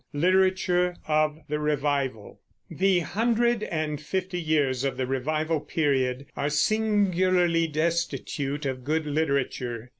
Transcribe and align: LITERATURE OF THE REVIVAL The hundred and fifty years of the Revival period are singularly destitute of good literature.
LITERATURE 0.13 0.95
OF 1.07 1.41
THE 1.47 1.59
REVIVAL 1.59 2.39
The 2.71 3.01
hundred 3.01 3.61
and 3.61 4.01
fifty 4.01 4.41
years 4.41 4.83
of 4.83 4.97
the 4.97 5.05
Revival 5.05 5.59
period 5.59 6.25
are 6.35 6.49
singularly 6.49 7.67
destitute 7.67 8.65
of 8.65 8.83
good 8.83 9.05
literature. 9.05 9.89